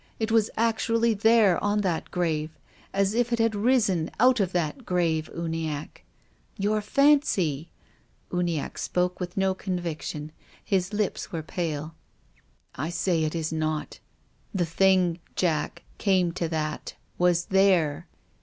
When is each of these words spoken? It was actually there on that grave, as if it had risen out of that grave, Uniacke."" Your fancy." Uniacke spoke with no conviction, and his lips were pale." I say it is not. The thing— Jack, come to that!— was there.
It 0.19 0.31
was 0.31 0.49
actually 0.57 1.13
there 1.13 1.63
on 1.63 1.81
that 1.81 2.09
grave, 2.09 2.49
as 2.91 3.13
if 3.13 3.31
it 3.31 3.37
had 3.37 3.53
risen 3.53 4.09
out 4.19 4.39
of 4.39 4.51
that 4.51 4.83
grave, 4.83 5.29
Uniacke."" 5.35 6.03
Your 6.67 6.81
fancy." 6.81 7.69
Uniacke 8.31 8.79
spoke 8.79 9.19
with 9.19 9.37
no 9.37 9.53
conviction, 9.53 10.21
and 10.31 10.31
his 10.65 10.91
lips 10.91 11.31
were 11.31 11.43
pale." 11.43 11.93
I 12.75 12.89
say 12.89 13.23
it 13.25 13.35
is 13.35 13.53
not. 13.53 13.99
The 14.55 14.65
thing— 14.65 15.19
Jack, 15.35 15.83
come 15.99 16.31
to 16.31 16.49
that!— 16.49 16.95
was 17.19 17.45
there. 17.53 18.07